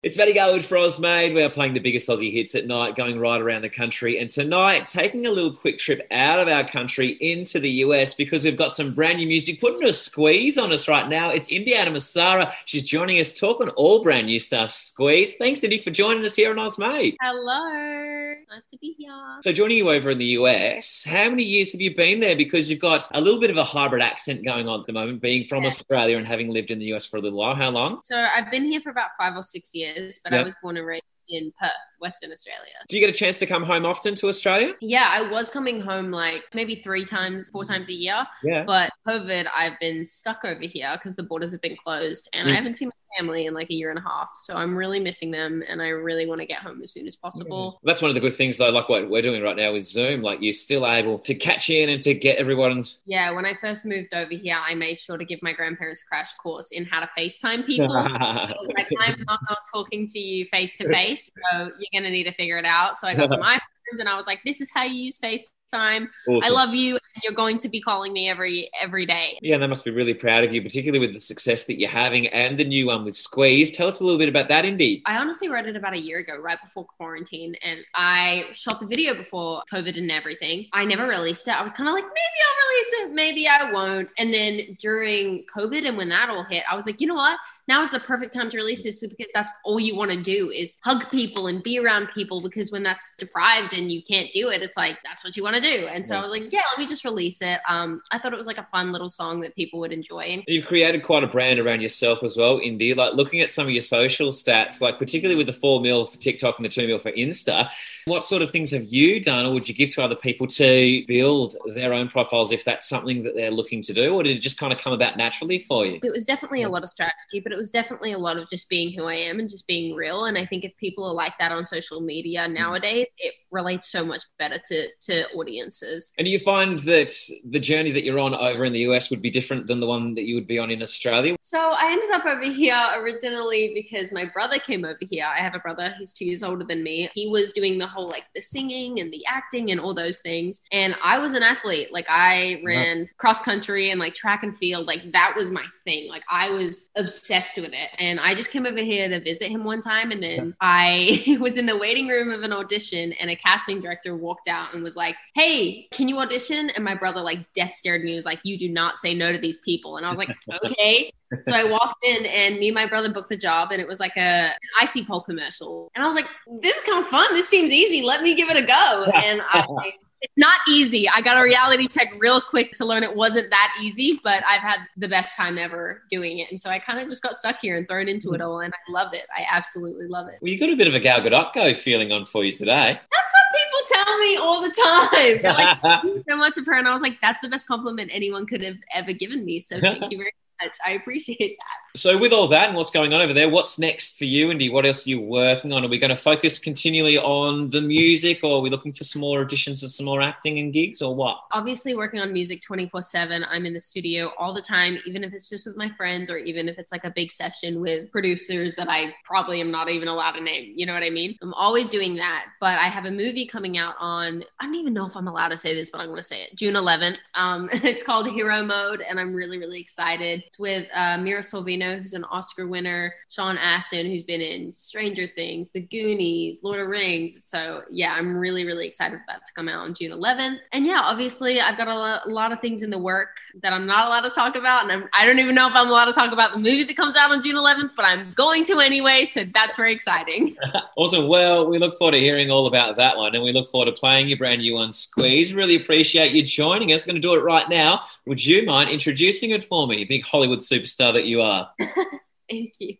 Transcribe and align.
It's 0.00 0.16
Matty 0.16 0.32
Garwood 0.32 0.64
for 0.64 0.76
Ozmade. 0.76 1.34
We 1.34 1.42
are 1.42 1.50
playing 1.50 1.74
the 1.74 1.80
biggest 1.80 2.08
Aussie 2.08 2.32
hits 2.32 2.54
at 2.54 2.68
night, 2.68 2.94
going 2.94 3.18
right 3.18 3.40
around 3.40 3.62
the 3.62 3.68
country. 3.68 4.20
And 4.20 4.30
tonight, 4.30 4.86
taking 4.86 5.26
a 5.26 5.30
little 5.30 5.52
quick 5.52 5.76
trip 5.76 6.06
out 6.12 6.38
of 6.38 6.46
our 6.46 6.62
country 6.62 7.16
into 7.20 7.58
the 7.58 7.68
US 7.82 8.14
because 8.14 8.44
we've 8.44 8.56
got 8.56 8.76
some 8.76 8.94
brand 8.94 9.18
new 9.18 9.26
music 9.26 9.60
putting 9.60 9.82
a 9.82 9.92
squeeze 9.92 10.56
on 10.56 10.72
us 10.72 10.86
right 10.86 11.08
now. 11.08 11.30
It's 11.30 11.50
Indiana 11.50 11.90
Massara. 11.90 12.52
She's 12.64 12.84
joining 12.84 13.18
us 13.18 13.34
talking 13.34 13.70
all 13.70 14.04
brand 14.04 14.28
new 14.28 14.38
stuff. 14.38 14.70
Squeeze. 14.70 15.34
Thanks, 15.34 15.64
Indy, 15.64 15.78
for 15.78 15.90
joining 15.90 16.24
us 16.24 16.36
here 16.36 16.56
on 16.56 16.64
Ozmade. 16.64 17.16
Hello. 17.20 18.37
Nice 18.50 18.64
to 18.66 18.78
be 18.78 18.94
here. 18.98 19.12
So, 19.44 19.52
joining 19.52 19.76
you 19.76 19.90
over 19.90 20.08
in 20.08 20.16
the 20.16 20.24
US, 20.40 21.04
how 21.04 21.28
many 21.28 21.42
years 21.42 21.70
have 21.72 21.82
you 21.82 21.94
been 21.94 22.18
there? 22.20 22.34
Because 22.34 22.70
you've 22.70 22.80
got 22.80 23.06
a 23.12 23.20
little 23.20 23.40
bit 23.40 23.50
of 23.50 23.58
a 23.58 23.64
hybrid 23.64 24.02
accent 24.02 24.42
going 24.42 24.66
on 24.66 24.80
at 24.80 24.86
the 24.86 24.92
moment, 24.94 25.20
being 25.20 25.46
from 25.46 25.64
Yeah. 25.64 25.68
Australia 25.68 26.16
and 26.16 26.26
having 26.26 26.48
lived 26.50 26.70
in 26.70 26.78
the 26.78 26.86
US 26.94 27.04
for 27.04 27.18
a 27.18 27.20
little 27.20 27.38
while. 27.38 27.54
How 27.54 27.68
long? 27.70 28.00
So 28.02 28.16
I've 28.16 28.50
been 28.50 28.64
here 28.64 28.80
for 28.80 28.88
about 28.88 29.10
five 29.20 29.36
or 29.36 29.42
six 29.42 29.74
years, 29.74 30.18
but 30.24 30.32
Yep. 30.32 30.40
I 30.40 30.44
was 30.44 30.54
born 30.62 30.78
and 30.78 30.86
raised 30.86 31.04
in 31.28 31.52
Perth, 31.60 31.70
Western 32.00 32.32
Australia. 32.32 32.72
Do 32.88 32.96
you 32.96 33.00
get 33.04 33.14
a 33.14 33.18
chance 33.18 33.38
to 33.38 33.46
come 33.46 33.62
home 33.62 33.84
often 33.84 34.14
to 34.16 34.28
Australia? 34.28 34.74
Yeah, 34.80 35.08
I 35.08 35.30
was 35.30 35.50
coming 35.50 35.80
home 35.80 36.10
like 36.10 36.42
maybe 36.54 36.76
three 36.76 37.04
times, 37.04 37.48
four 37.50 37.64
times 37.64 37.88
a 37.88 37.94
year. 37.94 38.26
Yeah. 38.42 38.64
But 38.64 38.90
COVID, 39.06 39.46
I've 39.56 39.78
been 39.80 40.04
stuck 40.04 40.44
over 40.44 40.62
here 40.62 40.90
because 40.94 41.14
the 41.14 41.22
borders 41.22 41.52
have 41.52 41.62
been 41.62 41.76
closed 41.76 42.28
and 42.32 42.48
Mm. 42.48 42.52
I 42.52 42.54
haven't 42.54 42.76
seen 42.76 42.88
my 42.88 42.92
family 43.18 43.46
in 43.46 43.54
like 43.54 43.70
a 43.70 43.74
year 43.74 43.90
and 43.90 43.98
a 43.98 44.02
half. 44.02 44.30
So 44.38 44.54
I'm 44.54 44.76
really 44.76 45.00
missing 45.00 45.30
them 45.30 45.62
and 45.68 45.82
I 45.82 45.88
really 45.88 46.26
want 46.26 46.40
to 46.40 46.46
get 46.46 46.58
home 46.58 46.80
as 46.82 46.92
soon 46.92 47.06
as 47.06 47.16
possible. 47.16 47.80
That's 47.82 48.00
one 48.02 48.10
of 48.10 48.14
the 48.14 48.20
good 48.20 48.34
things, 48.34 48.56
though, 48.58 48.70
like 48.70 48.88
what 48.88 49.08
we're 49.10 49.22
doing 49.22 49.42
right 49.42 49.56
now 49.56 49.72
with 49.72 49.84
Zoom. 49.84 50.22
Like, 50.22 50.40
you're 50.40 50.52
still 50.52 50.86
able 50.86 51.18
to 51.20 51.34
catch 51.34 51.70
in 51.70 51.88
and 51.88 52.02
to 52.02 52.14
get 52.14 52.38
everyone's. 52.38 52.98
Yeah, 53.04 53.30
when 53.32 53.44
I 53.44 53.54
first 53.54 53.84
moved 53.84 54.14
over 54.14 54.34
here, 54.34 54.56
I 54.62 54.74
made 54.74 55.00
sure 55.00 55.16
to 55.16 55.24
give 55.24 55.42
my 55.42 55.52
grandparents 55.52 56.02
a 56.02 56.08
crash 56.08 56.34
course 56.34 56.70
in 56.70 56.84
how 56.84 57.00
to 57.00 57.08
FaceTime 57.18 57.66
people. 57.66 57.92
I 57.96 58.54
was 58.60 58.70
like, 58.76 58.88
I'm 59.00 59.24
not, 59.26 59.40
not 59.48 59.58
talking 59.72 60.06
to 60.06 60.18
you 60.18 60.44
face 60.46 60.76
to 60.76 60.88
face, 60.88 61.17
so 61.18 61.70
you're 61.78 62.00
gonna 62.00 62.10
need 62.10 62.24
to 62.24 62.32
figure 62.32 62.58
it 62.58 62.64
out. 62.64 62.96
So 62.96 63.08
I 63.08 63.14
got 63.14 63.30
my 63.40 63.54
iPhones, 63.54 64.00
and 64.00 64.08
I 64.08 64.14
was 64.14 64.26
like, 64.26 64.40
this 64.44 64.60
is 64.60 64.68
how 64.72 64.84
you 64.84 65.04
use 65.04 65.18
FaceTime. 65.18 66.08
I 66.42 66.48
love 66.48 66.74
you, 66.74 66.92
and 66.92 67.22
you're 67.22 67.34
going 67.34 67.58
to 67.58 67.68
be 67.68 67.80
calling 67.80 68.12
me 68.12 68.28
every 68.28 68.70
every 68.80 69.04
day. 69.06 69.38
Yeah, 69.42 69.58
they 69.58 69.66
must 69.66 69.84
be 69.84 69.90
really 69.90 70.14
proud 70.14 70.44
of 70.44 70.52
you, 70.52 70.62
particularly 70.62 71.04
with 71.04 71.14
the 71.14 71.20
success 71.20 71.64
that 71.66 71.78
you're 71.78 71.90
having 71.90 72.26
and 72.28 72.58
the 72.58 72.64
new 72.64 72.86
one 72.86 73.04
with 73.04 73.14
Squeeze. 73.14 73.70
Tell 73.70 73.88
us 73.88 74.00
a 74.00 74.04
little 74.04 74.18
bit 74.18 74.28
about 74.28 74.48
that, 74.48 74.64
Indy. 74.64 75.02
I 75.06 75.16
honestly 75.18 75.48
wrote 75.48 75.66
it 75.66 75.76
about 75.76 75.94
a 75.94 76.00
year 76.00 76.18
ago, 76.18 76.36
right 76.36 76.58
before 76.62 76.84
quarantine, 76.84 77.54
and 77.62 77.80
I 77.94 78.46
shot 78.52 78.80
the 78.80 78.86
video 78.86 79.14
before 79.14 79.62
COVID 79.72 79.98
and 79.98 80.10
everything. 80.10 80.66
I 80.72 80.84
never 80.84 81.06
released 81.06 81.48
it. 81.48 81.58
I 81.58 81.62
was 81.62 81.72
kind 81.72 81.88
of 81.88 81.94
like, 81.94 82.04
maybe 82.04 82.14
I'll 82.14 82.57
release 82.68 82.92
it, 83.00 83.14
maybe 83.14 83.48
I 83.48 83.70
won't. 83.72 84.08
And 84.18 84.32
then 84.32 84.76
during 84.80 85.44
COVID 85.54 85.86
and 85.86 85.96
when 85.96 86.08
that 86.10 86.30
all 86.30 86.44
hit, 86.44 86.64
I 86.70 86.74
was 86.76 86.86
like, 86.86 87.00
you 87.00 87.06
know 87.06 87.14
what? 87.14 87.38
Now 87.68 87.82
is 87.82 87.90
the 87.90 88.00
perfect 88.00 88.32
time 88.32 88.48
to 88.48 88.56
release 88.56 88.82
this 88.84 89.06
because 89.06 89.30
that's 89.34 89.52
all 89.62 89.78
you 89.78 89.94
want 89.94 90.10
to 90.10 90.22
do 90.22 90.50
is 90.50 90.78
hug 90.84 91.08
people 91.10 91.48
and 91.48 91.62
be 91.62 91.78
around 91.78 92.08
people 92.14 92.40
because 92.40 92.72
when 92.72 92.82
that's 92.82 93.14
deprived 93.18 93.74
and 93.74 93.92
you 93.92 94.02
can't 94.02 94.32
do 94.32 94.48
it, 94.48 94.62
it's 94.62 94.76
like 94.76 94.96
that's 95.04 95.22
what 95.22 95.36
you 95.36 95.42
want 95.42 95.56
to 95.56 95.60
do. 95.62 95.86
And 95.86 96.06
so 96.06 96.16
I 96.16 96.22
was 96.22 96.30
like, 96.30 96.50
yeah, 96.50 96.62
let 96.72 96.78
me 96.78 96.86
just 96.86 97.04
release 97.04 97.42
it. 97.42 97.60
Um, 97.68 98.00
I 98.10 98.18
thought 98.18 98.32
it 98.32 98.38
was 98.38 98.46
like 98.46 98.56
a 98.56 98.66
fun 98.72 98.90
little 98.90 99.10
song 99.10 99.40
that 99.40 99.54
people 99.54 99.80
would 99.80 99.92
enjoy. 99.92 100.42
You've 100.48 100.64
created 100.64 101.02
quite 101.02 101.24
a 101.24 101.26
brand 101.26 101.60
around 101.60 101.82
yourself 101.82 102.22
as 102.22 102.38
well, 102.38 102.58
Indy. 102.58 102.94
Like 102.94 103.12
looking 103.12 103.42
at 103.42 103.50
some 103.50 103.66
of 103.66 103.70
your 103.70 103.82
social 103.82 104.30
stats, 104.30 104.80
like 104.80 104.98
particularly 104.98 105.36
with 105.36 105.46
the 105.46 105.52
four 105.52 105.82
mil 105.82 106.06
for 106.06 106.16
TikTok 106.16 106.56
and 106.56 106.64
the 106.64 106.70
two 106.70 106.86
mil 106.86 106.98
for 106.98 107.12
Insta, 107.12 107.70
what 108.06 108.24
sort 108.24 108.40
of 108.40 108.50
things 108.50 108.70
have 108.70 108.86
you 108.86 109.20
done 109.20 109.44
or 109.44 109.52
would 109.52 109.68
you 109.68 109.74
give 109.74 109.90
to 109.90 110.02
other 110.02 110.16
people 110.16 110.46
to 110.46 111.04
build 111.06 111.54
their 111.74 111.92
own 111.92 112.08
profiles 112.08 112.50
if 112.50 112.57
that's 112.64 112.88
something 112.88 113.22
that 113.22 113.34
they're 113.34 113.50
looking 113.50 113.82
to 113.82 113.92
do? 113.92 114.14
Or 114.14 114.22
did 114.22 114.36
it 114.36 114.40
just 114.40 114.58
kind 114.58 114.72
of 114.72 114.78
come 114.78 114.92
about 114.92 115.16
naturally 115.16 115.58
for 115.58 115.86
you? 115.86 116.00
it 116.02 116.12
was 116.12 116.26
definitely 116.26 116.62
a 116.62 116.68
lot 116.68 116.82
of 116.82 116.88
strategy, 116.88 117.40
but 117.42 117.52
it 117.52 117.58
was 117.58 117.70
definitely 117.70 118.12
a 118.12 118.18
lot 118.18 118.36
of 118.36 118.48
just 118.48 118.68
being 118.68 118.92
who 118.92 119.04
I 119.04 119.14
am 119.14 119.38
and 119.38 119.48
just 119.48 119.66
being 119.66 119.94
real. 119.94 120.24
And 120.24 120.38
I 120.38 120.46
think 120.46 120.64
if 120.64 120.76
people 120.76 121.04
are 121.04 121.12
like 121.12 121.34
that 121.38 121.52
on 121.52 121.64
social 121.64 122.00
media 122.00 122.46
mm. 122.46 122.54
nowadays, 122.54 123.08
it 123.18 123.34
relates 123.50 123.90
so 123.90 124.04
much 124.04 124.22
better 124.38 124.58
to 124.68 124.88
to 125.02 125.28
audiences. 125.32 126.12
And 126.18 126.24
do 126.24 126.30
you 126.30 126.38
find 126.38 126.78
that 126.80 127.12
the 127.48 127.60
journey 127.60 127.92
that 127.92 128.04
you're 128.04 128.18
on 128.18 128.34
over 128.34 128.64
in 128.64 128.72
the 128.72 128.80
US 128.80 129.10
would 129.10 129.22
be 129.22 129.30
different 129.30 129.66
than 129.66 129.80
the 129.80 129.86
one 129.86 130.14
that 130.14 130.24
you 130.24 130.34
would 130.34 130.46
be 130.46 130.58
on 130.58 130.70
in 130.70 130.82
Australia? 130.82 131.36
So 131.40 131.58
I 131.58 131.92
ended 131.92 132.10
up 132.10 132.26
over 132.26 132.50
here 132.52 132.80
originally 132.96 133.72
because 133.74 134.12
my 134.12 134.24
brother 134.24 134.58
came 134.58 134.84
over 134.84 134.98
here. 135.10 135.24
I 135.24 135.38
have 135.38 135.54
a 135.54 135.58
brother, 135.58 135.94
he's 135.98 136.12
two 136.12 136.24
years 136.24 136.42
older 136.42 136.64
than 136.64 136.82
me. 136.82 137.08
He 137.14 137.28
was 137.28 137.52
doing 137.52 137.78
the 137.78 137.86
whole 137.86 138.08
like 138.08 138.24
the 138.34 138.40
singing 138.40 139.00
and 139.00 139.12
the 139.12 139.24
acting 139.26 139.70
and 139.70 139.80
all 139.80 139.94
those 139.94 140.18
things. 140.18 140.62
And 140.72 140.94
I 141.02 141.18
was 141.18 141.32
an 141.34 141.42
athlete. 141.42 141.92
Like 141.92 142.06
I 142.08 142.47
ran 142.64 143.08
cross 143.16 143.40
country 143.40 143.90
and 143.90 144.00
like 144.00 144.14
track 144.14 144.42
and 144.42 144.56
field. 144.56 144.86
Like 144.86 145.12
that 145.12 145.34
was 145.36 145.50
my 145.50 145.64
thing. 145.84 146.08
Like 146.08 146.22
I 146.30 146.50
was 146.50 146.90
obsessed 146.96 147.56
with 147.56 147.72
it. 147.72 147.90
And 147.98 148.20
I 148.20 148.34
just 148.34 148.50
came 148.50 148.66
over 148.66 148.80
here 148.80 149.08
to 149.08 149.20
visit 149.20 149.48
him 149.48 149.64
one 149.64 149.80
time. 149.80 150.10
And 150.10 150.22
then 150.22 150.54
I 150.60 151.38
was 151.40 151.56
in 151.56 151.66
the 151.66 151.78
waiting 151.78 152.08
room 152.08 152.30
of 152.30 152.42
an 152.42 152.52
audition 152.52 153.12
and 153.14 153.30
a 153.30 153.36
casting 153.36 153.80
director 153.80 154.16
walked 154.16 154.48
out 154.48 154.74
and 154.74 154.82
was 154.82 154.96
like, 154.96 155.16
Hey, 155.34 155.88
can 155.90 156.08
you 156.08 156.18
audition? 156.18 156.70
And 156.70 156.84
my 156.84 156.94
brother 156.94 157.20
like 157.20 157.52
death 157.52 157.74
stared 157.74 158.02
at 158.02 158.04
me, 158.04 158.14
was 158.14 158.24
like, 158.24 158.40
You 158.44 158.58
do 158.58 158.68
not 158.68 158.98
say 158.98 159.14
no 159.14 159.32
to 159.32 159.38
these 159.38 159.58
people. 159.58 159.96
And 159.96 160.06
I 160.06 160.10
was 160.10 160.18
like, 160.18 160.30
Okay. 160.64 161.12
So 161.42 161.52
I 161.52 161.64
walked 161.64 162.04
in 162.04 162.24
and 162.24 162.58
me 162.58 162.68
and 162.68 162.74
my 162.74 162.86
brother 162.86 163.12
booked 163.12 163.28
the 163.28 163.36
job 163.36 163.70
and 163.70 163.82
it 163.82 163.86
was 163.86 164.00
like 164.00 164.16
a 164.16 164.48
an 164.48 164.52
icy 164.80 165.04
pole 165.04 165.20
commercial. 165.20 165.90
And 165.94 166.02
I 166.02 166.06
was 166.06 166.16
like, 166.16 166.26
this 166.62 166.76
is 166.76 166.82
kind 166.84 167.04
of 167.04 167.10
fun. 167.10 167.26
This 167.32 167.48
seems 167.48 167.70
easy. 167.70 168.04
Let 168.04 168.22
me 168.22 168.34
give 168.34 168.48
it 168.48 168.56
a 168.56 168.66
go. 168.66 169.04
And 169.14 169.42
I 169.42 169.92
it's 170.20 170.34
not 170.36 170.58
easy. 170.68 171.08
I 171.08 171.20
got 171.20 171.38
a 171.38 171.42
reality 171.42 171.86
check 171.86 172.12
real 172.18 172.40
quick 172.40 172.74
to 172.74 172.84
learn 172.84 173.02
it 173.02 173.14
wasn't 173.14 173.50
that 173.50 173.76
easy, 173.80 174.18
but 174.24 174.42
I've 174.46 174.60
had 174.60 174.78
the 174.96 175.08
best 175.08 175.36
time 175.36 175.58
ever 175.58 176.02
doing 176.10 176.38
it. 176.40 176.50
And 176.50 176.60
so 176.60 176.70
I 176.70 176.78
kind 176.78 176.98
of 176.98 177.08
just 177.08 177.22
got 177.22 177.34
stuck 177.36 177.58
here 177.60 177.76
and 177.76 177.86
thrown 177.88 178.08
into 178.08 178.32
it 178.32 178.40
mm. 178.40 178.46
all 178.46 178.60
and 178.60 178.72
I 178.74 178.92
loved 178.92 179.14
it. 179.14 179.22
I 179.36 179.46
absolutely 179.50 180.06
love 180.06 180.28
it. 180.28 180.38
Well, 180.40 180.50
you 180.50 180.58
got 180.58 180.70
a 180.70 180.76
bit 180.76 180.88
of 180.88 180.94
a 180.94 181.00
Gal 181.00 181.20
Gadot 181.20 181.52
go 181.52 181.74
feeling 181.74 182.12
on 182.12 182.26
for 182.26 182.44
you 182.44 182.52
today. 182.52 182.98
That's 182.98 183.32
what 183.32 183.48
people 183.54 184.04
tell 184.04 184.18
me 184.18 184.36
all 184.36 184.60
the 184.60 184.70
time. 184.70 185.42
They're 185.42 185.52
like, 185.52 185.78
"Thank 185.82 186.04
you 186.04 186.24
so 186.28 186.36
much 186.36 186.56
of 186.56 186.66
her. 186.66 186.74
And 186.74 186.88
I 186.88 186.92
was 186.92 187.02
like, 187.02 187.20
that's 187.20 187.40
the 187.40 187.48
best 187.48 187.68
compliment 187.68 188.10
anyone 188.12 188.46
could 188.46 188.62
have 188.62 188.76
ever 188.94 189.12
given 189.12 189.44
me. 189.44 189.60
So 189.60 189.78
thank 189.78 190.10
you 190.10 190.18
very 190.18 190.26
much. 190.26 190.47
I 190.84 190.92
appreciate 190.92 191.58
that. 191.58 191.98
so, 191.98 192.18
with 192.18 192.32
all 192.32 192.48
that 192.48 192.68
and 192.68 192.76
what's 192.76 192.90
going 192.90 193.12
on 193.14 193.20
over 193.20 193.32
there, 193.32 193.48
what's 193.48 193.78
next 193.78 194.18
for 194.18 194.24
you, 194.24 194.50
Indy? 194.50 194.68
What 194.68 194.86
else 194.86 195.06
are 195.06 195.10
you 195.10 195.20
working 195.20 195.72
on? 195.72 195.84
Are 195.84 195.88
we 195.88 195.98
going 195.98 196.10
to 196.10 196.16
focus 196.16 196.58
continually 196.58 197.18
on 197.18 197.70
the 197.70 197.80
music, 197.80 198.40
or 198.42 198.58
are 198.58 198.60
we 198.60 198.70
looking 198.70 198.92
for 198.92 199.04
some 199.04 199.20
more 199.20 199.44
auditions 199.44 199.82
and 199.82 199.90
some 199.90 200.06
more 200.06 200.20
acting 200.20 200.58
and 200.58 200.72
gigs, 200.72 201.02
or 201.02 201.14
what? 201.14 201.38
obviously 201.52 201.96
working 201.96 202.20
on 202.20 202.32
music 202.32 202.60
24 202.62 203.02
7 203.02 203.44
i'm 203.50 203.66
in 203.66 203.72
the 203.72 203.80
studio 203.80 204.32
all 204.38 204.52
the 204.52 204.62
time 204.62 204.98
even 205.06 205.24
if 205.24 205.32
it's 205.32 205.48
just 205.48 205.66
with 205.66 205.76
my 205.76 205.88
friends 205.96 206.30
or 206.30 206.36
even 206.36 206.68
if 206.68 206.78
it's 206.78 206.92
like 206.92 207.04
a 207.04 207.10
big 207.10 207.32
session 207.32 207.80
with 207.80 208.10
producers 208.12 208.74
that 208.74 208.88
i 208.90 209.14
probably 209.24 209.60
am 209.60 209.70
not 209.70 209.90
even 209.90 210.08
allowed 210.08 210.32
to 210.32 210.40
name 210.40 210.72
you 210.76 210.86
know 210.86 210.94
what 210.94 211.02
i 211.02 211.10
mean 211.10 211.36
i'm 211.42 211.54
always 211.54 211.88
doing 211.90 212.14
that 212.14 212.46
but 212.60 212.78
i 212.78 212.84
have 212.84 213.06
a 213.06 213.10
movie 213.10 213.46
coming 213.46 213.78
out 213.78 213.94
on 213.98 214.42
i 214.60 214.64
don't 214.64 214.74
even 214.74 214.92
know 214.94 215.06
if 215.06 215.16
i'm 215.16 215.26
allowed 215.28 215.48
to 215.48 215.56
say 215.56 215.74
this 215.74 215.90
but 215.90 216.00
i'm 216.00 216.06
going 216.06 216.18
to 216.18 216.22
say 216.22 216.42
it 216.42 216.54
june 216.54 216.74
11th 216.74 217.18
um, 217.34 217.68
it's 217.72 218.02
called 218.02 218.28
hero 218.30 218.64
mode 218.64 219.00
and 219.00 219.18
i'm 219.18 219.34
really 219.34 219.58
really 219.58 219.80
excited 219.80 220.42
it's 220.48 220.58
with 220.58 220.86
uh, 220.94 221.18
mira 221.18 221.40
sorvino 221.40 221.98
who's 221.98 222.14
an 222.14 222.24
oscar 222.24 222.66
winner 222.66 223.14
sean 223.28 223.58
astin 223.58 224.06
who's 224.06 224.22
been 224.22 224.40
in 224.40 224.72
stranger 224.72 225.28
things 225.34 225.70
the 225.70 225.80
goonies 225.80 226.58
lord 226.62 226.80
of 226.80 226.88
rings 226.88 227.44
so 227.44 227.82
yeah 227.90 228.14
i'm 228.14 228.36
really 228.36 228.64
really 228.64 228.86
excited 228.86 229.18
for 229.18 229.24
that 229.28 229.44
to 229.44 229.52
come 229.54 229.68
out 229.68 229.84
on 229.84 229.92
june 229.92 230.10
11th 230.10 230.58
and 230.72 230.86
yeah 230.86 231.00
obviously 231.02 231.60
i've 231.60 231.76
got 231.76 231.88
a 231.88 231.94
lo- 231.94 232.18
a 232.24 232.28
lot 232.28 232.50
of 232.50 232.60
things 232.60 232.82
in 232.82 232.90
the 232.90 232.98
work 232.98 233.36
that 233.62 233.72
i'm 233.72 233.86
not 233.86 234.06
allowed 234.06 234.22
to 234.22 234.30
talk 234.30 234.56
about 234.56 234.84
and 234.84 234.92
I'm, 234.92 235.08
i 235.14 235.26
don't 235.26 235.38
even 235.38 235.54
know 235.54 235.68
if 235.68 235.74
i'm 235.74 235.88
allowed 235.88 236.06
to 236.06 236.12
talk 236.12 236.32
about 236.32 236.52
the 236.52 236.58
movie 236.58 236.84
that 236.84 236.96
comes 236.96 237.14
out 237.16 237.30
on 237.30 237.42
june 237.42 237.56
11th 237.56 237.90
but 237.94 238.04
i'm 238.06 238.32
going 238.32 238.64
to 238.64 238.80
anyway 238.80 239.24
so 239.26 239.44
that's 239.44 239.76
very 239.76 239.92
exciting 239.92 240.56
Awesome. 240.96 241.28
Well, 241.28 241.68
we 241.68 241.78
look 241.78 241.96
forward 241.96 242.12
to 242.12 242.18
hearing 242.18 242.50
all 242.50 242.66
about 242.66 242.96
that 242.96 243.16
one, 243.16 243.34
and 243.34 243.44
we 243.44 243.52
look 243.52 243.68
forward 243.68 243.86
to 243.86 243.92
playing 243.92 244.26
your 244.26 244.36
brand 244.36 244.62
new 244.62 244.74
one, 244.74 244.90
Squeeze. 244.90 245.54
Really 245.54 245.76
appreciate 245.76 246.32
you 246.32 246.42
joining 246.42 246.92
us. 246.92 247.06
Going 247.06 247.14
to 247.14 247.20
do 247.20 247.34
it 247.34 247.42
right 247.44 247.68
now. 247.68 248.00
Would 248.26 248.44
you 248.44 248.64
mind 248.64 248.90
introducing 248.90 249.50
it 249.50 249.62
for 249.62 249.86
me, 249.86 250.04
big 250.04 250.24
Hollywood 250.38 250.60
superstar 250.60 251.12
that 251.14 251.26
you 251.26 251.42
are? 251.42 251.68
thank 252.48 252.74
you 252.78 252.94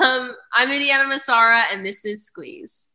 um, 0.00 0.34
i'm 0.54 0.70
indiana 0.70 1.04
massara 1.04 1.64
and 1.70 1.84
this 1.84 2.04
is 2.04 2.24
squeeze 2.24 2.90